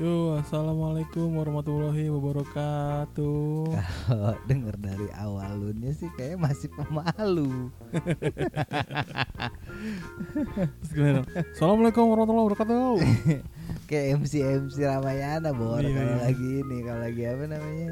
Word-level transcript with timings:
Yo, 0.00 0.32
assalamualaikum 0.40 1.28
warahmatullahi 1.36 2.08
wabarakatuh. 2.08 3.68
Kalau 4.08 4.32
denger 4.48 4.72
dari 4.80 5.08
awalnya 5.12 5.92
sih 5.92 6.08
kayak 6.16 6.40
masih 6.40 6.72
pemalu. 6.72 7.68
Terus 10.80 10.90
gimana? 10.96 11.20
Assalamualaikum 11.52 12.08
warahmatullahi 12.08 12.46
wabarakatuh. 12.48 12.90
kayak 13.92 14.24
MC 14.24 14.32
MC 14.40 14.76
Ramayana 14.80 15.52
bor 15.52 15.84
Iya, 15.84 15.92
kalau 15.92 16.14
iya. 16.16 16.24
lagi 16.24 16.48
ini 16.64 16.76
kalau 16.80 17.00
lagi 17.04 17.22
apa 17.28 17.44
namanya 17.44 17.88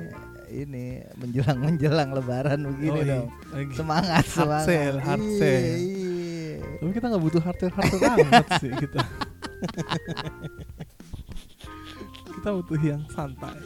ini 0.49 0.85
menjelang 1.21 1.59
menjelang 1.61 2.09
Lebaran 2.17 2.61
begini 2.73 2.89
Oh, 2.89 3.05
iya. 3.05 3.13
dong. 3.21 3.29
Lagi. 3.53 3.73
Semangat 3.77 4.25
Hard 4.25 4.33
semangat. 4.33 4.65
sale, 4.65 4.99
hard 5.05 5.21
Iya, 5.21 5.37
sale. 5.37 5.61
iya. 5.77 6.57
Tapi 6.81 6.91
kita 6.97 7.07
nggak 7.13 7.21
butuh 7.23 7.43
hardware 7.45 7.75
hardware 7.77 8.17
banget 8.25 8.47
sih 8.65 8.73
kita. 8.73 8.99
kita 12.39 12.49
butuh 12.53 12.81
yang 12.81 13.03
santai. 13.09 13.59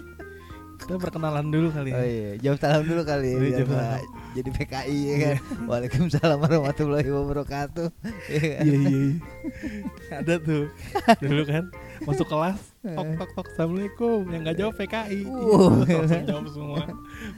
Kita 0.74 0.98
perkenalan 0.98 1.47
dulu 1.47 1.70
kali 1.70 1.88
ya. 1.88 1.97
Oh 1.97 2.02
iya, 2.02 2.30
jawab 2.42 2.59
salam 2.59 2.83
dulu 2.83 3.06
kali 3.06 3.28
ya 3.28 3.30
Iya, 3.30 3.38
biar 3.38 3.52
jawab 3.55 3.70
salam. 3.70 4.02
jadi 4.33 4.48
PKI 4.51 4.98
ya 4.98 5.14
kan. 5.23 5.37
Waalaikumsalam 5.62 6.38
warahmatullahi 6.42 7.06
wabarakatuh. 7.06 7.88
Iya 8.27 8.41
kan? 8.42 8.64
Iya 8.66 8.74
iya. 8.74 8.91
iya. 8.91 9.12
Ada 10.19 10.34
tuh 10.42 10.64
dulu 11.23 11.42
kan 11.47 11.64
masuk 12.02 12.27
kelas 12.27 12.59
tok 12.83 13.09
tok 13.14 13.30
tok 13.33 13.47
assalamualaikum 13.47 14.27
yang 14.27 14.42
nggak 14.42 14.59
jawab 14.59 14.75
PKI. 14.75 15.20
Uh. 15.23 15.86
Iya, 15.86 15.95
langsung 16.02 16.25
jawab 16.27 16.47
semua. 16.50 16.83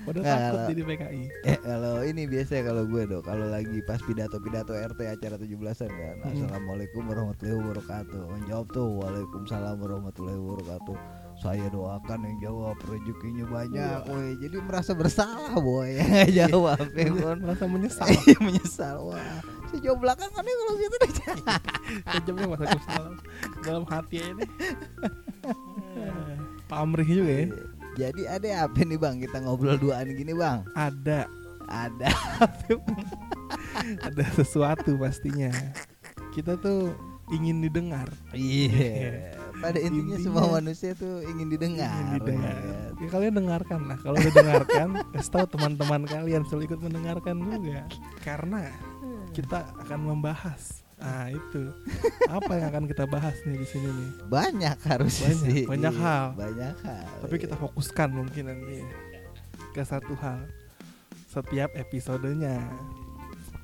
Pada 0.09 0.17
Nggak, 0.17 0.25
takut 0.33 0.49
kalau- 0.57 0.69
jadi 0.73 0.83
PKI. 0.89 1.23
Eh 1.45 1.59
kalau 1.61 1.95
ini 2.01 2.23
biasa 2.25 2.53
kalau 2.65 2.85
gue 2.89 3.03
dong 3.05 3.25
kalau 3.29 3.47
lagi 3.47 3.79
pas 3.85 4.01
pidato-pidato 4.01 4.73
RT 4.73 5.01
acara 5.05 5.37
17-an 5.37 5.91
kan. 5.93 6.17
Hmm. 6.17 6.33
Assalamualaikum 6.33 7.03
warahmatullahi 7.05 7.61
wabarakatuh. 7.61 8.21
Menjawab 8.33 8.67
tuh 8.73 8.89
Waalaikumsalam 9.05 9.77
warahmatullahi 9.77 10.41
wabarakatuh. 10.41 10.97
Saya 11.35 11.67
doakan 11.69 12.25
yang 12.25 12.37
jawab 12.41 12.79
rezekinya 12.87 13.45
banyak, 13.45 14.01
Wah. 14.07 14.09
woi. 14.09 14.39
Jadi 14.39 14.57
merasa 14.63 14.95
bersalah, 14.95 15.59
boy. 15.59 15.93
Yang 16.25 16.49
jawab, 16.49 16.87
ya 16.95 17.11
kan? 17.11 17.37
Merasa 17.43 17.65
menyesal. 17.69 18.07
Iya, 18.25 18.39
menyesal. 18.41 18.97
Wah, 19.03 19.39
saya 19.69 19.81
jawab 19.83 19.99
belakangan 20.01 20.41
nih 20.41 20.55
kalau 20.55 20.75
gitu 20.79 20.97
deh. 20.97 21.13
Sejamnya 22.15 22.47
masa 22.49 22.79
salam 22.87 23.15
dalam 23.61 23.85
hati 23.85 24.17
ini. 24.23 24.45
Pamrih 26.65 27.09
juga 27.09 27.33
ya. 27.35 27.47
Jadi 27.95 28.23
ada 28.27 28.49
apa 28.67 28.81
nih 28.83 28.99
bang? 28.99 29.17
Kita 29.23 29.37
ngobrol 29.43 29.79
duaan 29.79 30.11
gini 30.11 30.33
bang. 30.35 30.67
Ada 30.75 31.27
Ada. 31.65 32.11
ada 34.05 34.25
sesuatu 34.35 34.97
pastinya. 34.97 35.51
Kita 36.33 36.59
tuh 36.59 36.93
ingin 37.31 37.63
didengar. 37.63 38.09
Iya. 38.35 39.44
Pada 39.65 39.79
intinya, 39.79 40.13
Intinya- 40.13 40.21
semua 40.21 40.45
manusia 40.53 40.91
tuh 40.93 41.25
ingin 41.25 41.49
didengar. 41.49 41.89
Ingin 41.97 42.13
didengar. 42.19 42.57
ya 42.95 43.09
kalian 43.09 43.35
dengarkan 43.35 43.81
lah. 43.85 43.99
Kalau 43.99 44.17
udah 44.17 44.35
dengarkan, 44.35 44.89
kasih 45.13 45.31
tahu 45.31 45.47
teman-teman 45.51 46.01
kalian 46.05 46.43
suruh 46.45 46.63
ikut 46.63 46.79
mendengarkan 46.79 47.37
juga. 47.41 47.89
Karena 48.21 48.69
kita 49.33 49.65
akan 49.81 50.01
membahas. 50.07 50.85
Ah 50.95 51.27
itu 51.27 51.75
apa 52.25 52.55
yang 52.55 52.71
akan 52.71 52.85
kita 52.87 53.05
bahas 53.05 53.35
nih 53.43 53.57
di 53.57 53.67
sini 53.67 53.89
nih. 53.89 54.11
Banyak 54.25 54.79
harusnya 54.81 55.33
Banyak, 55.33 55.43
sih. 55.43 55.63
banyak 55.67 55.93
Iya, 55.93 56.01
hal. 56.01 56.27
Banyak 56.35 56.77
hal. 56.81 57.07
Tapi 57.21 57.37
kita 57.37 57.55
fokuskan 57.57 58.09
mungkin 58.11 58.45
nanti 58.47 58.79
ke 59.73 59.83
satu 59.83 60.15
hal 60.15 60.47
setiap 61.27 61.75
episodenya. 61.75 62.63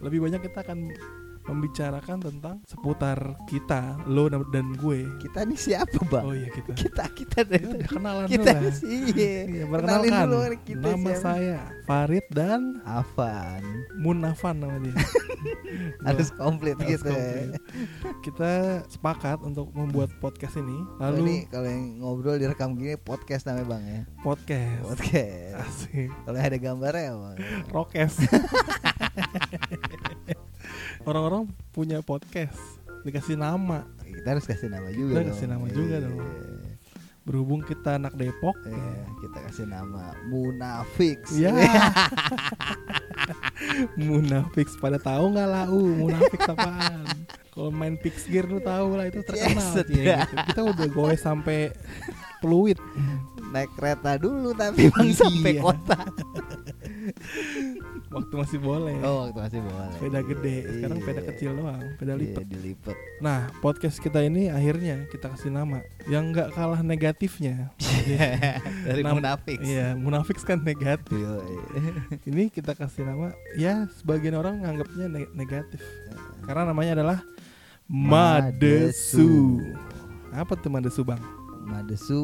Lebih 0.01 0.21
banyak 0.21 0.43
kita 0.43 0.65
akan 0.65 0.91
membicarakan 1.49 2.19
tentang 2.21 2.57
seputar 2.65 3.19
kita, 3.47 3.97
lo 4.07 4.29
dan 4.29 4.77
gue. 4.77 5.09
kita 5.19 5.45
nih 5.45 5.59
siapa 5.59 5.99
bang? 6.07 6.25
Oh 6.25 6.35
iya 6.37 6.49
kita. 6.53 6.71
Kita 6.77 7.05
kita 7.13 7.39
dari 7.45 7.67
Ya 7.71 7.87
kenalan 7.89 8.25
dulu 8.27 8.33
kita 8.37 8.53
sih. 8.73 9.01
Iya. 9.11 9.39
Kenalin 9.47 9.71
perkenalkan. 9.71 10.27
dulu 10.29 10.39
kita 10.63 10.89
nama 10.93 11.11
siapa. 11.11 11.23
saya 11.23 11.61
Farid 11.85 12.27
dan 12.31 12.63
Afan. 12.85 13.63
Munafan 13.99 14.57
nama 14.61 14.77
dia. 14.79 14.95
Harus 16.07 16.29
komplit 16.35 16.77
harus 16.77 17.01
gitu. 17.01 17.09
ya. 17.09 17.15
komplit. 17.15 17.51
Kita 18.21 18.53
sepakat 18.91 19.39
untuk 19.41 19.71
membuat 19.73 20.11
podcast 20.19 20.59
ini. 20.59 20.77
Ini 20.77 21.01
Lalu 21.01 21.35
kalau 21.49 21.69
yang 21.71 21.85
ngobrol 22.03 22.37
direkam 22.37 22.77
gini 22.77 22.97
podcast 22.97 23.47
namanya 23.49 23.67
bang 23.71 23.83
ya. 23.85 24.01
podcast. 24.21 24.83
Podcast. 24.85 25.55
Asik. 25.65 26.09
Kalau 26.27 26.39
ada 26.39 26.59
gambarnya 26.59 27.13
bang. 27.17 27.37
Rokes. 27.73 28.15
Orang-orang 31.03 31.45
punya 31.71 32.01
podcast 32.01 32.57
dikasih 33.03 33.35
nama. 33.35 33.89
Kita 34.03 34.37
harus 34.37 34.45
kasih 34.45 34.69
nama 34.69 34.89
juga. 34.91 35.17
Kita 35.17 35.33
kasih 35.33 35.47
nama 35.49 35.67
juga 35.67 35.97
Iya. 35.97 36.05
dong. 36.05 36.19
Berhubung 37.21 37.61
kita 37.63 37.95
anak 37.95 38.17
Depok, 38.17 38.57
Iya, 38.65 38.97
kita 39.21 39.39
kasih 39.47 39.67
nama 39.67 40.13
Munafik. 40.27 41.21
ya. 41.41 41.53
Munafik 43.95 44.69
pada 44.77 44.99
tahu 44.99 45.25
nggak 45.31 45.49
lau 45.49 45.79
Munafik 45.79 46.41
apaan? 46.43 47.07
Kalau 47.51 47.71
main 47.71 47.95
Pix 47.97 48.25
Gear 48.25 48.47
lu 48.47 48.59
tahu 48.59 48.95
lah 48.95 49.07
itu 49.07 49.21
terkenal 49.21 49.53
Yes, 49.53 49.85
ya 49.91 50.25
gitu. 50.25 50.37
Kita 50.49 50.61
udah 50.65 50.87
goes 50.89 51.21
sampai 51.21 51.71
Pluit. 52.41 52.79
Naik 53.51 53.75
kereta 53.75 54.17
dulu 54.17 54.55
tapi 54.55 54.89
bang 54.89 55.11
sampai 55.13 55.53
Iya. 55.55 55.63
kota. 55.63 55.99
Waktu 58.11 58.35
masih 58.35 58.59
boleh. 58.59 58.99
Oh, 59.01 59.23
waktu 59.23 59.39
masih 59.39 59.61
boleh. 59.63 59.87
Sepeda 59.95 60.21
gede, 60.21 60.57
sekarang 60.67 60.99
Iya. 60.99 61.05
sepeda 61.07 61.23
kecil 61.31 61.51
doang, 61.55 61.81
sepeda 61.95 62.13
Iya, 62.13 62.21
lipat. 62.21 62.45
dilipet. 62.45 62.97
Nah, 63.19 63.41
podcast 63.59 63.97
kita 63.97 64.19
ini 64.21 64.51
akhirnya 64.51 65.07
kita 65.07 65.31
kasih 65.31 65.49
nama 65.49 65.79
yang 66.05 66.35
nggak 66.35 66.51
kalah 66.51 66.83
negatifnya. 66.83 67.71
Dari 68.83 69.07
Nam- 69.07 69.15
Munafik. 69.17 69.63
Iya, 69.63 69.95
munafik 69.95 70.43
kan 70.43 70.59
negatif. 70.59 71.23
Ini 72.29 72.51
kita 72.51 72.75
kasih 72.75 73.07
nama 73.07 73.31
ya 73.55 73.87
sebagian 73.95 74.35
orang 74.35 74.59
nganggapnya 74.59 75.07
ne- 75.07 75.31
negatif. 75.33 75.79
Karena 76.43 76.67
namanya 76.67 76.99
adalah 76.99 77.19
Madesu. 77.87 79.63
Apa 80.31 80.55
tuh 80.55 80.71
Madesu, 80.71 81.03
Bang? 81.03 81.23
Madesu 81.71 82.23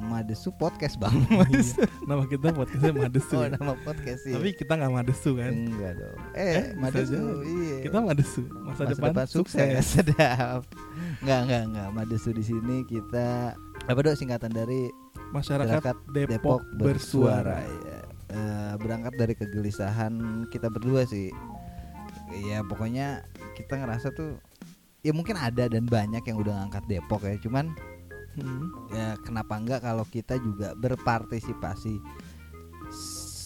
Madesu 0.00 0.48
podcast 0.52 0.94
bang 0.96 1.10
Iya, 1.50 1.86
nama 2.04 2.22
kita 2.24 2.50
podcastnya 2.50 2.94
Madesu. 3.02 3.34
Oh 3.34 3.42
ya. 3.42 3.50
nama 3.52 3.74
podcast 3.76 4.22
sih 4.22 4.32
Tapi 4.32 4.54
kita 4.54 4.72
nggak 4.74 4.92
Madesu 4.92 5.30
kan? 5.34 5.52
Enggak 5.52 5.92
dong 5.98 6.16
Eh, 6.32 6.46
Eh, 6.52 6.66
Madesu 6.74 7.18
iya 7.42 7.76
Kita 7.82 7.98
Madesu. 7.98 8.42
Masa, 8.62 8.82
depan, 8.86 9.26
sukses. 9.26 9.82
Sedap 9.92 10.62
Enggak 11.20 11.40
enggak 11.44 11.62
enggak 11.66 11.88
Madesu 11.92 12.30
di 12.30 12.42
sini 12.42 12.82
kita 12.84 13.58
Apa 13.84 13.98
dong 14.00 14.14
singkatan 14.14 14.50
dari 14.50 14.86
Masyarakat 15.32 15.80
Masyarakat 15.82 15.96
Depok, 16.28 16.60
bersuara. 16.76 17.58
ya. 17.62 18.00
Eh, 18.30 18.72
Berangkat 18.78 19.18
dari 19.18 19.34
kegelisahan 19.34 20.14
kita 20.48 20.70
berdua 20.70 21.02
sih 21.04 21.34
Ya 22.32 22.62
pokoknya 22.62 23.26
kita 23.54 23.76
ngerasa 23.76 24.10
tuh 24.10 24.38
Ya 25.02 25.10
mungkin 25.10 25.34
ada 25.34 25.66
dan 25.66 25.82
banyak 25.84 26.22
yang 26.22 26.38
udah 26.38 26.62
ngangkat 26.62 26.86
Depok 26.86 27.22
ya 27.22 27.34
Cuman 27.38 27.74
Hmm. 28.32 28.72
ya 28.88 29.16
kenapa 29.18 29.54
enggak 29.54 29.80
kalau 29.80 30.04
kita 30.04 30.36
juga 30.36 30.72
berpartisipasi 30.72 32.00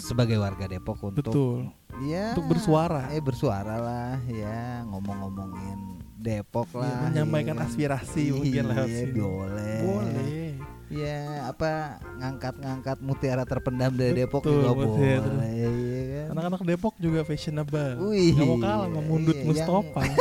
sebagai 0.00 0.38
warga 0.38 0.66
Depok 0.66 1.02
untuk 1.04 1.26
Betul. 1.26 1.58
ya 2.02 2.30
Untuk 2.32 2.46
bersuara. 2.48 3.10
eh 3.10 3.18
bersuara 3.18 3.76
lah 3.76 4.14
ya 4.24 4.86
ngomong-ngomongin 4.86 5.98
Depok 6.16 6.70
Iya, 6.72 6.80
lah 6.80 6.96
menyampaikan 7.10 7.56
ya 7.56 7.62
aspirasi 7.62 8.22
mungkin 8.30 8.64
Iya, 8.64 8.84
sini. 8.86 9.12
boleh 9.12 9.78
Boleh. 9.82 10.50
ya 10.86 11.18
apa 11.50 11.70
ngangkat-ngangkat 12.16 12.98
mutiara 13.00 13.42
terpendam 13.42 13.90
dari 13.90 14.14
Depok 14.16 14.42
Betul, 14.42 14.54
juga 14.56 14.70
mutiara. 14.76 15.26
boleh 15.26 15.50
iya 15.50 15.70
kan 16.22 16.26
Anak-anak 16.28 16.62
Depok 16.64 16.94
juga 16.98 17.20
fashionable. 17.22 17.96
Wih, 18.04 18.34
Gak 18.34 18.44
mau 18.44 18.58
kalah 18.58 18.86
sama 18.86 19.00
Mundut 19.00 19.34
iya, 19.34 19.46
Mustafa. 19.46 20.00
yang 20.04 20.18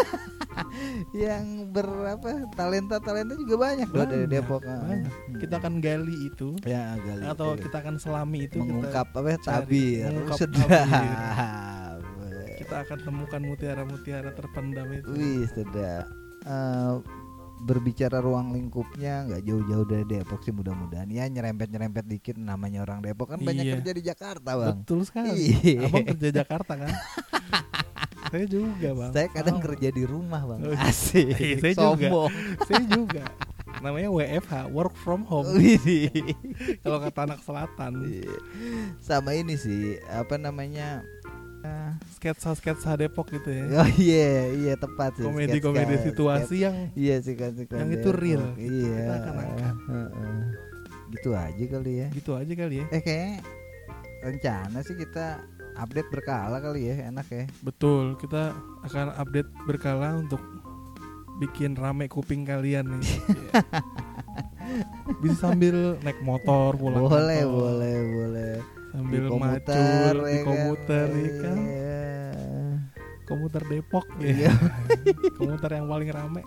berapa 1.75 2.27
talenta 2.53 2.97
talenta 2.99 3.33
juga 3.35 3.55
banyak 3.59 3.89
loh 3.89 4.05
dari 4.05 4.25
Banyak, 4.25 4.31
Depok 4.31 4.61
banyak. 4.63 5.11
Hmm. 5.11 5.39
Kita 5.39 5.53
akan 5.59 5.73
gali 5.79 6.15
itu 6.27 6.47
ya 6.63 6.95
gali 6.97 7.23
atau 7.25 7.53
itu. 7.53 7.63
kita 7.67 7.77
akan 7.83 7.95
selami 7.97 8.39
itu 8.47 8.57
mengungkap 8.61 9.07
apa 9.11 9.27
ya, 9.27 9.37
tabir 9.39 10.11
sedap 10.35 10.67
kita, 10.67 10.81
kita 12.63 12.75
akan 12.87 12.97
temukan 13.03 13.41
mutiara-mutiara 13.43 14.31
terpendam 14.33 14.87
itu. 14.91 15.09
wih 15.11 15.43
sedap 15.49 16.07
Eh, 16.45 16.93
berbicara 17.57 18.21
ruang 18.21 18.53
lingkupnya 18.53 19.25
nggak 19.25 19.41
jauh-jauh 19.41 19.87
dari 19.89 20.05
Depok 20.05 20.45
sih 20.45 20.53
mudah-mudahan 20.53 21.09
ya 21.09 21.25
nyerempet-nyerempet 21.25 22.05
dikit 22.05 22.37
namanya 22.37 22.85
orang 22.85 23.01
Depok 23.01 23.33
kan 23.33 23.41
banyak 23.41 23.65
Iya. 23.65 23.73
kerja 23.81 23.91
di 23.95 24.03
Jakarta 24.05 24.49
bang 24.53 24.77
Betul 24.85 25.01
sekali. 25.09 25.33
Iya. 25.57 25.89
Abang 25.89 26.05
kerja 26.13 26.29
Jakarta 26.35 26.73
kan? 26.77 26.91
saya 28.35 28.45
juga 28.45 28.89
bang. 28.91 29.11
saya 29.11 29.27
kadang 29.29 29.55
Sama. 29.55 29.65
kerja 29.65 29.89
di 29.89 30.03
rumah 30.03 30.41
bang 30.45 30.59
Oh, 30.61 30.75
asik 30.85 31.27
Iya, 31.31 31.55
saya 31.57 31.73
juga. 31.73 31.83
sombong 32.03 32.31
Saya 32.61 32.83
juga. 32.85 33.23
Namanya 33.77 34.07
WFH, 34.09 34.53
work 34.69 34.95
from 34.95 35.23
home. 35.23 35.51
Kalau 36.81 36.97
kata 36.97 37.19
anak 37.23 37.39
selatan. 37.41 37.91
Iya. 38.03 38.35
sama 38.99 39.31
ini 39.31 39.55
sih 39.55 39.81
apa 40.05 40.35
namanya 40.35 41.03
Ah, 41.61 41.97
Sketsa-sketsa 42.13 42.93
Depok 42.93 43.25
gitu 43.31 43.49
ya. 43.49 43.65
oh 43.75 43.89
iya 43.95 44.29
iya 44.53 44.73
tepat 44.75 45.17
sih 45.17 45.25
Komedi-komedi 45.25 45.97
Sketch- 45.97 46.05
situasi 46.07 46.55
yang 46.61 46.75
Iya 46.93 47.15
sih 47.19 47.33
kan 47.33 47.51
sih 47.51 47.65
kan 47.65 47.81
Yang 47.81 47.91
itu 47.99 48.09
real. 48.11 48.43
Iya. 48.53 48.93
Kita 48.93 49.13
akan 49.17 49.33
angkat. 49.39 49.75
Heeh. 49.87 50.39
gitu 51.07 51.29
aja 51.31 51.63
kali 51.65 51.91
ya 51.95 52.07
gitu 52.11 52.31
aja 52.33 52.53
kali 52.53 52.75
ya 52.75 52.85
eh 52.91 52.99
kayak 52.99 53.39
rencana 54.21 54.77
sih 54.81 54.93
kita 54.95 55.41
update 55.75 56.09
berkala 56.09 56.57
kali 56.57 56.87
ya 56.87 57.09
enak 57.09 57.27
ya 57.27 57.43
betul 57.59 58.15
kita 58.15 58.55
akan 58.83 59.11
update 59.15 59.51
berkala 59.63 60.15
untuk 60.15 60.39
bikin 61.35 61.75
rame 61.75 62.07
kuping 62.07 62.47
kalian 62.47 62.95
nih 62.95 63.03
Iya. 63.05 63.61
bisa 65.21 65.51
sambil 65.51 65.99
naik 66.01 66.17
motor 66.23 66.73
pulang 66.73 67.05
boleh 67.05 67.43
kantor, 67.43 67.51
boleh 67.53 67.95
boleh 68.07 68.53
sambil 68.89 69.23
Di 69.27 69.37
macul 69.37 70.15
di 70.23 70.31
ya 70.31 70.41
komuter 70.41 71.07
ya 71.11 71.31
kan 71.37 71.57
Iya. 71.59 72.03
komuter 73.27 73.61
Depok 73.67 74.05
Iya. 74.17 74.47
ya 74.47 74.53
komuter 75.35 75.69
yang 75.75 75.85
paling 75.85 76.09
rame 76.09 76.41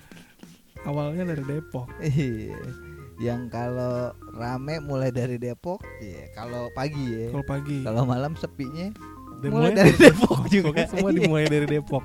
awalnya 0.88 1.22
dari 1.28 1.44
Depok 1.44 1.88
Iya. 2.00 2.87
Yang 3.18 3.50
kalau 3.50 4.14
rame 4.32 4.78
mulai 4.78 5.10
dari 5.10 5.36
Depok 5.36 5.82
iya. 5.98 6.30
Kalau 6.32 6.70
pagi 6.70 7.02
ya 7.02 7.34
kalau 7.34 7.44
pagi. 7.44 7.82
Kalau 7.82 8.02
malam 8.06 8.38
sepinya 8.38 8.94
dimulai 9.38 9.70
mulai 9.70 9.76
dari 9.76 9.94
Depok 9.94 10.40
juga. 10.46 10.86
Semua 10.86 11.10
Iya. 11.10 11.18
dimulai 11.18 11.46
dari 11.46 11.66
Depok 11.66 12.04